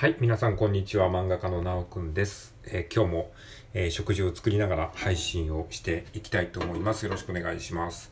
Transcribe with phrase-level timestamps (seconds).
[0.00, 1.10] はい、皆さんこんにちは。
[1.10, 2.54] 漫画家のなおくんです。
[2.64, 3.32] えー、今日も、
[3.74, 7.04] えー、食事を作りながら配信をしていきたいと思います。
[7.04, 8.10] よろしくお願いします。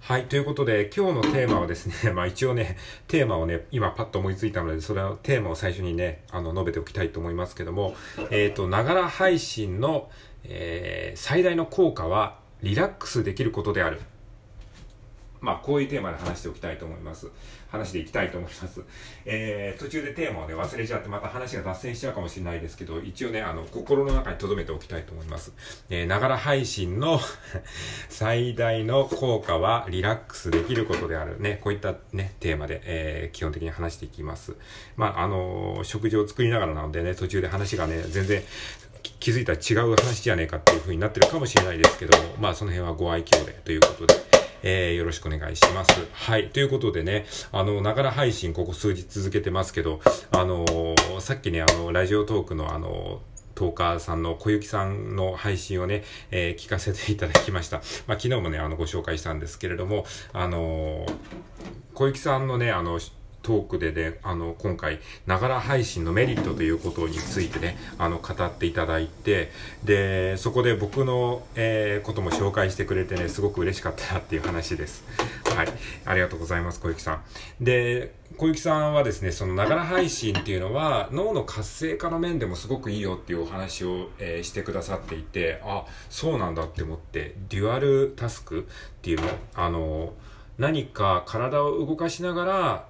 [0.00, 2.76] はい、ということで今日のテーマはですね、 まあ一応ね、
[3.08, 7.96] テーマをね、今パッと思いついたので、それをテーマを最初にね、あの、述べておきたいと思いますけども、
[8.30, 10.10] えっ、ー、と、ながら配信の、
[10.44, 13.98] え最大の効果はリラックスできることである。
[15.40, 17.28] まあ、こういうテーマで話しておきたいと思います。
[17.70, 18.82] 話していきたいと思います。
[19.24, 25.52] えー、途中でテーマをね、忘れちゃって、また話が脱線しちゃうかもしれないですけど、一応ね、あの、心の中に留めておきたいと思います。
[25.88, 27.20] えー、ながら配信の
[28.08, 31.40] 最大の効果はリラックスできることである。
[31.40, 34.56] ね、こういったね、テーマで、えー、基本的に話していきます。
[34.96, 38.42] まあ、あのー、食事を作りながらなのでね、途中で話がね、全然、
[39.18, 44.14] 気づいたら違う話じゃねえかっていう風になってるかもしれないですけども、まあその辺はご愛嬌でということで、
[44.62, 45.90] えー、よろしくお願いします。
[46.12, 46.50] はい。
[46.50, 50.00] ということでね、あの、ながら配信ここ数日続けてますけど、
[50.32, 53.20] あのー、さっきね、あの、ラジオトークのあの、
[53.54, 57.78] トーカーさんの小雪さんの配信をね、えー、聞かせていただきました。
[58.06, 61.12] まあ、昨日もね、あの、ご紹介したんですけれども、あのー、
[61.94, 62.98] 小雪さんのね、あの、
[63.42, 69.50] トークでね、あの、今回、ながら配信のメリットということについてね、あの、語っていただいて、
[69.84, 75.04] で、そこで僕の、えー、ことも紹介してくれてね、すごく嬉しかったなっていう話です。
[75.56, 75.68] はい。
[76.04, 77.22] ありがとうございます、小雪さん。
[77.60, 88.62] で、小雪さんはですね、そのながら配信っていうのは、脳の活性化の面でもすごくいいよっていうお話を、えー、してくださっていて、あ、そうなんだって思って、デュアルタスクっ
[89.02, 90.12] ていうの、あの、
[90.58, 92.89] 何か体を動かしながら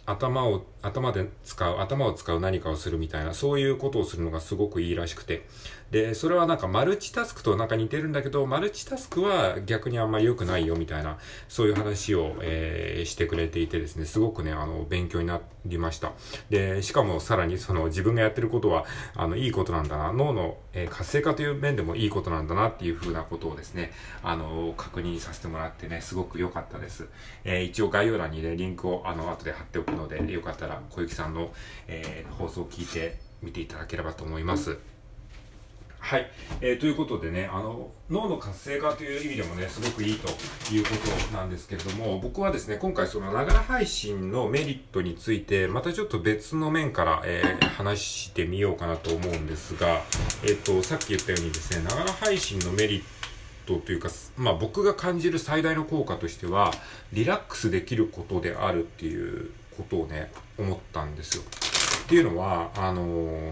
[0.11, 5.45] 頭を、頭で使う、頭を使う何かをするみたいな、そういうことをするのがすごくいいらしくて。
[5.91, 11.17] で、それはなんかマルチタスクとなんか似てるんだけど、マルチタスクは逆にあんまり良くないよみたいな、
[11.49, 16.13] そういう話を、えー、してくれていてですね、すごくね、あの、勉強になりました。
[16.49, 23.91] で、しかもさらにその自分がやってることは、あの、いいことなんだな、脳の、えー、活性化という面でもいいことなんだなっていうふうなことをですね、
[24.23, 27.09] あの、確認させてもらってね、すごく良かったです。
[27.43, 31.51] えー、一応概要欄にね、リンクをあの、後で貼っておくのので、よかったら小雪さんの、
[31.87, 34.77] えー、放送を聞いてみていただければと思います。
[36.01, 36.29] はい。
[36.61, 40.27] えー、ということでね、あの、脳の活性化という意味でもね、すごくいいと
[40.73, 40.89] いうこ
[41.29, 50.01] となんですけれども、僕はですね、今回そのながら配信のメリットについて、またちょっと別の面から、えー、話してみようかなと思うんですが、
[50.43, 53.03] えっ、ー、と、さっき言ったようにですね、ながら配信のメリッ
[53.67, 56.73] トというか、まあ僕が感じる最大の効果としては、
[57.13, 61.43] リラックスできることであるっていうことをね、思ったんですよ。
[62.03, 63.51] っていうのは、あのー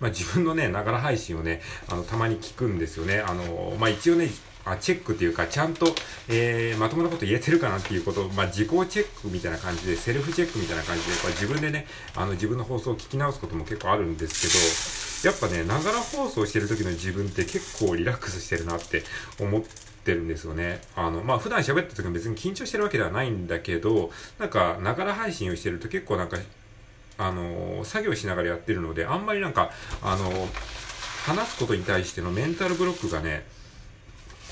[0.00, 3.20] まあ、自分のね、ながら配信をね、あの、たまに聞くんですよね。
[3.20, 4.28] あの、まあ、一応ね、
[4.64, 5.86] あチェックっていうか、ちゃんと、
[6.28, 19.02] えー、まともなこと言えてるかなっていうことを、まあ、自己チェックみたいな感じで、セルフチェックみたいな感じで、これ自分でね、あの、自分の放送を聞き直すことも結構あるんですけど、やっぱね、ながら放送してる時の自分って結構リラックスしてるなって
[19.40, 20.80] 思っててるんですよね。
[20.96, 26.38] あの、まあ、普段喋った時も別に緊張してるわけではないんだけど、なんか、ながら配信をしてると結構なんか、
[27.18, 29.70] あの、作業しながらやってるので、あんまりなんか、
[30.02, 30.48] あの、
[31.26, 33.44] 話すことに対してのメンタルブロックがね、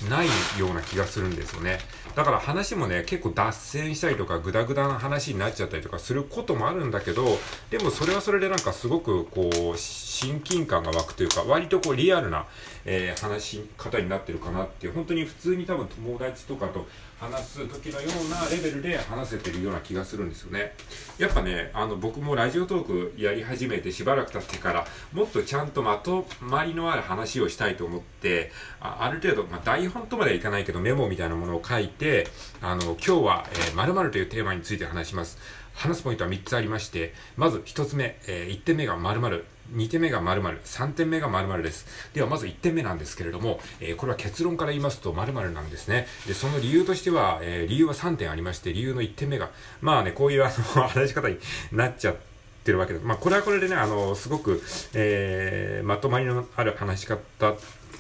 [0.09, 0.27] ない
[0.59, 1.79] ような気がするんですよね。
[2.15, 7.39] だから話もね、結構脱線したりとか、グダグダな話になっちゃったりとかすることもあるんだけど、
[7.71, 12.47] でもそれはそれでなんかすごくこう、親近感が湧くというか、割とこうリアルな、
[12.85, 16.87] えー、話し方になってるかなっていう、本当に普通に多分友達とかと
[17.19, 20.75] 話す時のようなレベルで話せてるような気がするんですよね。
[21.19, 32.29] やっぱね、あの僕もラジオトークやり始めてしばらく経ってから、もっとちゃんとまとまりのある話をしたいと思って、あある程度、まあ、台本とまではいかないけどメモみたいなものを書いて、
[32.61, 35.39] あの、今日は、えー、〇〇というテーマについて話します。
[35.77, 39.45] 話すポイントは3つありまして、まず1つ目、えー、1点目が〇〇。
[39.75, 41.87] 2点目が〇〇、3点目が〇〇です。
[42.15, 46.07] では、まず1点目なんですけれども、えー、これは結論から言いますと〇〇なんですね。
[46.27, 49.51] で、その理由としては、えー、理由は3点ありまして、理由の1点目が、
[49.81, 51.39] まあね、こういうあの、話し方に
[51.73, 52.36] なっちゃって、
[52.67, 52.99] てるわけで。
[52.99, 57.19] まあ、これはこれでね、あの、すごく、えー、まとまりのある話し方
[57.53, 57.57] っ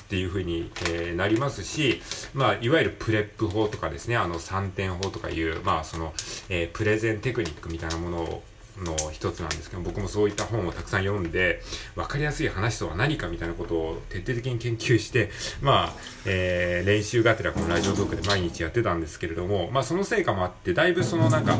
[0.08, 2.02] ていう風に、えー、なりますし、
[2.34, 6.12] まあ、いわゆるプレップ法とかですね、あの、3点法とかいう、まあ、その、
[6.48, 8.42] えー、プレゼンテクニックみたいなものを、
[8.82, 11.62] の一つなんですけど、僕もそういった本をたくさん読んで、
[11.94, 15.30] わかりやすい話とは何かみたいなことを徹底的に研究して、
[15.62, 15.92] まあ、
[16.26, 21.56] えー、練習がてらこのラジオトークで毎日やってたんですけれども、まあその成果もあって、だいぶそのなんか、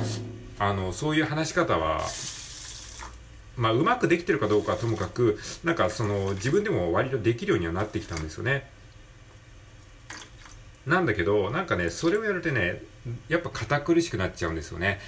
[0.58, 2.02] あの、そういう話し方は、
[3.56, 8.70] まあ、うまくできてるかどうかはともかく、なんかその、自分でも割とできるようにはなってきたんですよね。
[10.86, 12.82] なんだけど、なんかね、それをやるとね、
[13.28, 14.98] やっぱ堅苦しくなっちゃうんですよね。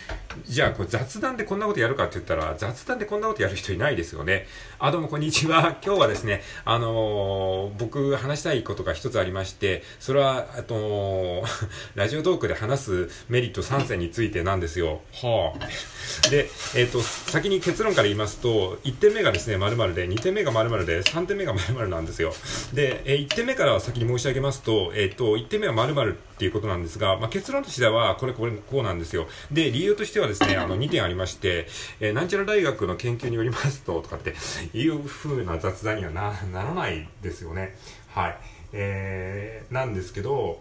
[0.47, 4.47] じゃあ、これ雑談でこんなことやるかって言ったら、雑談でこんなことやる人いないですよね。
[4.79, 5.77] あ、どうもこんにちは。
[5.85, 11.45] 今日はですね、あのー、僕話したいことが一つありまして、それは、あと、
[11.97, 15.01] ラジオトークで話すメリット3選についてなんですよ。
[15.15, 16.29] はあ。
[16.31, 22.35] で、えっ、ー、と、先に結論から言いますと、1点目がですね、〇〇で、2点目が〇〇で、3点目が〇〇なんですよ。
[22.73, 29.27] で、えー、1点目から先に申し上げますと、えっ、と、1点目は〇〇っていうことなんですが、まあ、結論としては、これ、これ、こうなんですよ。
[29.51, 31.67] で、理由としてはですね、あの、2点ありまして、
[31.99, 34.37] えー、なんちゃら大学の研究によりますと、とかって
[34.73, 37.77] いう風な雑談にはなならないですよね。
[38.15, 38.39] はい。
[38.73, 40.61] えー、なんですけど、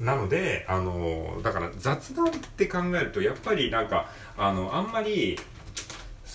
[0.00, 4.08] なので、あの、だから雑談って考えると、やっぱりなんか、
[4.38, 5.38] あの、あんまり、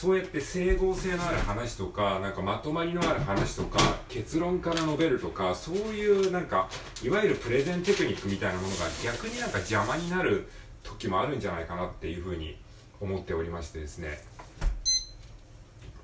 [0.06, 6.70] そうやって整合性のある話とかなんかまとまりのある話とか結論から述べるとかそういうなんか
[7.04, 10.48] いわゆるプレゼンテクニックみたいなものが逆になんか邪魔になる
[10.84, 12.56] 時もあるんじゃないかなっていうふうに
[13.02, 14.35] 思っておりましてですね。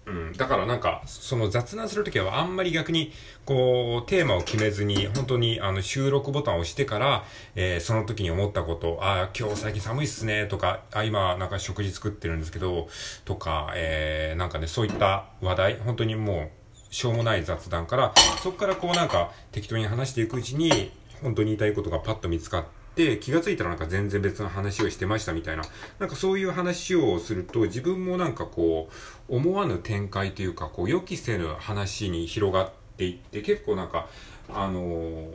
[0.06, 3.12] うん、だからなんか、その雑談するときはあんまり逆に、
[3.46, 7.24] こう、テーマを決めずに、本当にあの収録ボタンを押してから、
[7.56, 12.90] えー、その時に思ったこと、ああ、今日最近寒いっすね、とか、あ今なんか食事作ってるんですけど、
[13.26, 16.50] とか、えー、なんかね、そういった話題、本当にも
[16.90, 25.64] う、しょうもない雑談から、そこからこうなんか適当に話していくうちに、本当に言いたいことがパッと見つかって、気がついたらなんか全然別の話をしてましたみたいな、
[26.00, 28.90] なんかそういう話をすると自分もなんかこ
[29.30, 34.08] う、思わぬ展開というか、こう予期せぬ話に広がっていって、結構なんか、
[34.50, 35.32] あのー、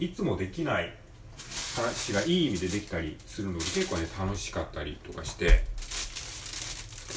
[0.00, 0.94] いつもできない
[1.76, 5.64] 話がいい意味でできたりするので、結構ね、楽しかったりとかして、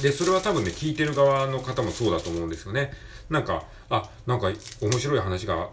[0.02, 2.92] で、それは多分ね、聞いてる側の方もそうだと思うんですよね。
[3.30, 4.52] なんか、あ、なんか
[4.82, 5.70] 面白い話が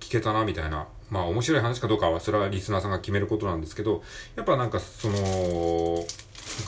[0.00, 0.86] 聞けたな、みたいな。
[1.14, 4.02] まあ面白い話かどうかはそれはリスナーさんが決めることなんですけど、
[4.34, 6.04] やっぱなんかその、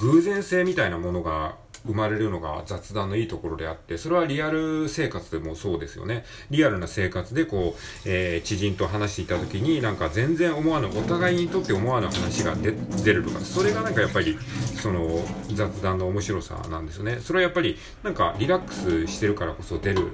[0.00, 6.24] 偶然性みたいなものが生まれるのが雑談のいいところであって、それはリアル生活でもそうですよね。
[6.50, 14.38] リアルな生活でこう、えー、知人と話していた時になんか全然思わぬ、お互いにとって思わぬ話が出るとか、それがなんかやっぱり、
[14.80, 17.18] その雑談の面白さなんですよね。
[17.20, 20.12] それはやっぱりなんかリラックスしてるからこそ出る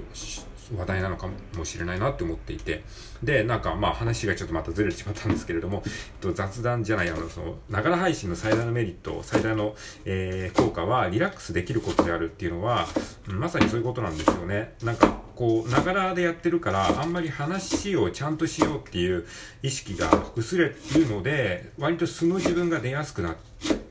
[0.75, 2.83] 話題なのかもしれないなって思っていて、
[3.23, 9.75] で、なんかまあ話がちょっとまたずれてしまったんですけれども、 えっと雑談じゃない、あの、その、ながら配信の最大のメリット、最大の、
[10.05, 12.87] えー、効果はリラックスできることであるっていうのは、
[13.27, 14.73] まさにそういうことなんですよね。
[14.83, 19.25] なんか、こう、ながらでやってるから、あんまり話をちゃんとしようっていう
[19.61, 20.75] 意識が薄れる
[21.07, 23.82] ので、割と素の自分が出やすくなって、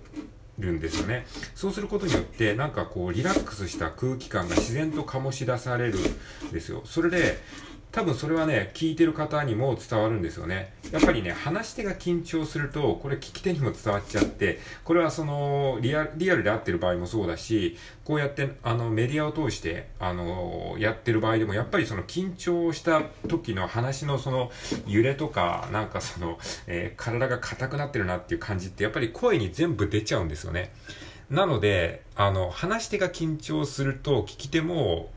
[0.63, 1.27] るんですよね。
[1.55, 6.83] そうすることによって、なんかこう、リラックスした空気感が自然と醸し出されるんですよ。
[6.85, 7.39] それで、
[7.93, 10.73] 多分それはね、聞いてる方にも伝わるんですよね。
[10.91, 24.51] やっぱりね、話し手が緊張すると、これ聞き手にも伝わっちゃって、これはその、リアリアルで会ってる場合もそうだし、こうやって、あの、メディアを通して、あの、やってる場合でも、やっぱりその緊張した時の話のその、
[24.87, 30.73] 揺れとか、なんかその、えー、体が硬くなってるなっていう感じって、やっぱり声に全部出ちゃうんですよね。
[31.29, 35.11] なので、あの、話し手が緊張すると、聞き手も、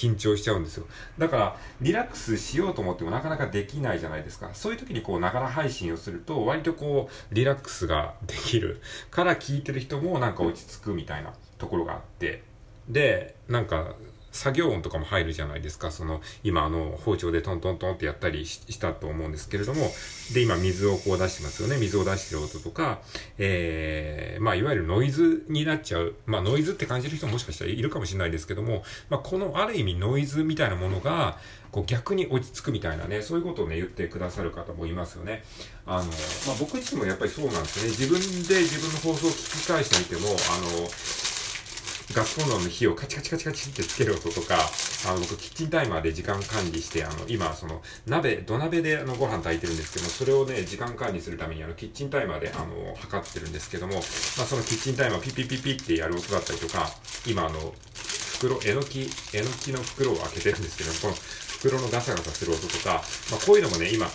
[0.00, 0.86] 緊張しちゃうんですよ。
[1.18, 4.50] だから、リラックスしようと思ってもなかなかできないじゃないですか。
[4.54, 8.80] そういう時にこう、ながら配信をすると、割とこう、リラックスができる
[9.10, 12.42] から聞いてる人もなんか落ち着くみたいなところがあって、
[12.88, 13.94] で、なんか、
[14.32, 15.90] 作業音とかも入るじゃないですか。
[15.90, 19.90] その、今あの、包丁でトントントンってやったりしたと思うんですけれども、
[20.32, 21.76] で、今水をこう出してますよね。
[21.78, 23.00] 水を出してる音とか、
[23.38, 26.14] えー、まあ、いわゆるノイズになっちゃう。
[26.26, 31.38] まあ、ノイズって感じる人ももしかしたらいるかもしれないですけども、まあ、このある意味ノイズみたいなものが、
[31.70, 35.44] こう逆に落ち着くみたいなね、そういうことをね、言ってくださる方もいますよね。
[35.86, 36.10] あの、ま
[36.52, 37.90] あ、僕自身もやっぱりそうなんですね。
[37.90, 40.88] 自分で自分の放送を聞き返してみても、あの、
[42.12, 44.56] ガスコンロの火をカチカチカチカチってつける音とか、
[45.06, 56.90] あの、僕、キッチンタイマーで時間管理して、あの、今、その、鍋、土鍋であのご飯炊いてるんですけどもそれをね、時間管理するために、あの、キッチンタイマーで、あの、測ってるんですけども、まあ、そのキッチンタイマーピピピピってやる音だったりとか、
[57.26, 57.74] 今、あの、
[58.40, 64.10] 袋、えのき、えのきの袋を開けてるんですけども、この袋のガサガサする音とか、まあ、こういうのもね、今、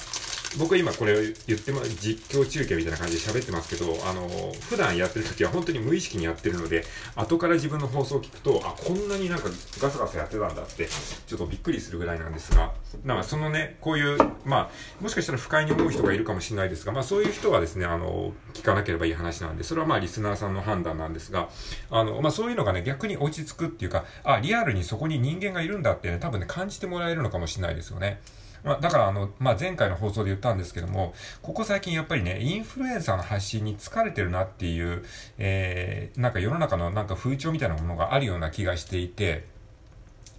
[0.58, 4.28] 僕は今これを言っても、実況中継みたいな感じで喋ってますけど、あの、
[4.70, 6.86] 普段やってる時は本当に無意識にやってるので、
[7.16, 10.88] 後から自分の放送を聞くと、あ、こんなになんかガサガサやってたんだって、
[11.28, 21.50] ちょっとびっくりするぐらいなんですが、まあそのね、こういう、まあ、もしかしたら不快に思う人がいるかもしれないですが、まあそういう人はですね、あの、聞かなければいい話なんで、それはまあリスナーさんの判断なんですが、
[21.90, 28.22] あの、まあそういうのがね、逆に落ち着くっていうか、あ、リアルにそこに人間がいるんだってね、多分ね、感じてもらえるのかもしれないですよね。
[28.66, 35.06] まあ、だからあの、まあ、前回の放送で言ったんですけども、ここ最近やっぱりね、インフルエンサーの発信に疲れてるなっていう、
[35.38, 39.46] えー、なんか世の中のなんか風潮みたいなものがあるような気がしていて、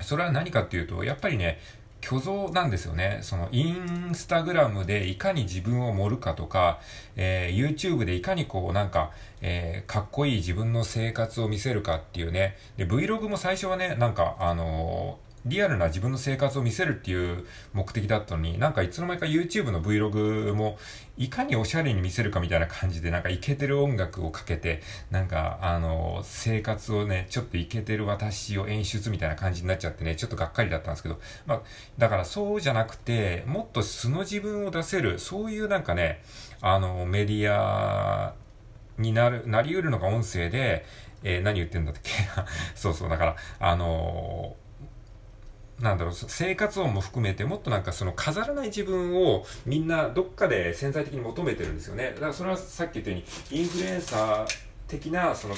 [0.00, 1.60] それは何かっていうと、やっぱりね、
[2.02, 3.18] 虚像なんですよね。
[3.22, 6.80] そのインスタグラムでいかに自分を盛るかとか、
[7.16, 12.56] えー、YouTube でいかにこうなんか、えー、かっこいい自分の生活を見せるかっていうね。
[12.76, 20.76] で、Vlog も最初はね、なんかあのリアルな自分の生活を見せるっていう目的だったのに、なんかいつの間にか YouTube の Vlog も、
[21.16, 31.62] いかにおしゃれに見せるかみたいな感じで、なんかイケてる音楽をかけて、なんか、あの、生活をね、ちょっとイケてる私を演出みたいな感じになっちゃってね、ちょっとがっかりだったんですけど、まあ、
[31.96, 36.22] だからそうじゃなくて、もっと素の自分を出せる、そういうなんかね、
[36.60, 38.34] あの、メディア
[38.98, 40.84] になる、なり得るのが音声で、
[41.22, 42.10] えー、何言ってんだっけ？
[42.74, 44.65] そうそう、だから、あのー
[45.80, 52.12] なんだろう、生活音も含めてもっとなんかその飾らない自分をみんなどっかで潜在的に求めてるんですよね。
[52.14, 54.46] だからそれはさっき言ったようにインフルエンサー
[54.88, 55.54] 的なその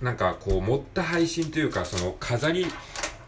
[0.00, 2.66] なんかこう持った配信というかその飾り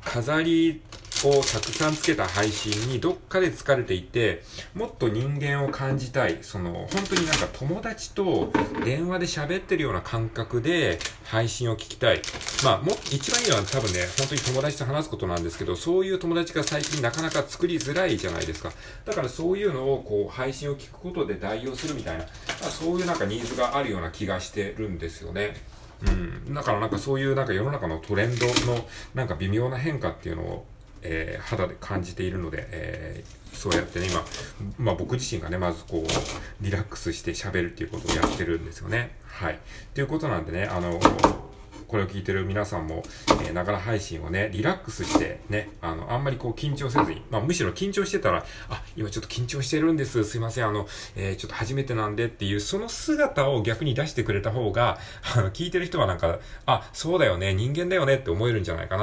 [0.05, 0.81] 飾り
[1.25, 4.43] をたくさんつけた配信にどっかで疲れていて、
[4.75, 6.39] もっと人間を感じたい。
[6.43, 8.53] その、本当になんか友達と
[8.85, 12.21] 電話で喋ってるような感覚で配信を聞きたい。
[12.65, 18.73] まあ、も、一番いいのは多分ね、本当に友達と話すことなんですけど、そういう友達が最近なかなか作りづらいじゃないですか。
[19.05, 22.25] だからそういうのをこう、配信を聞くことで代用するみたいな、
[22.71, 25.57] そういうなんかニーズがあるような気がしてるんですよね。
[26.07, 26.55] うん。
[26.55, 30.67] だからなんかそういうなんか世の中のトレンドのなんか微妙な変化っていうのを
[31.05, 34.25] えー、肌で感じているので、えー、そうやってね、今、
[34.79, 39.17] まあ僕自身がね、まずこう、リラックスして喋るっていうことをやってるんですよね。
[39.27, 39.59] はい。
[39.95, 40.99] ということなんでね、あの、
[41.95, 43.05] これを聞いてる皆さんも、
[43.49, 54.99] えながら配信をね、リラックスしてね、あの、あんまりこう緊張せずに、まあむしろ緊張してたら、あ、今ちょっと緊張してるんです、すいません、あの、えー、ちょっと初めてなんでっていう、その姿を逆に出してくれた方が、
[55.37, 59.03] あの、聞いてる人はなんか、あ、そうだよね、人間だよねって思えるんじゃないかな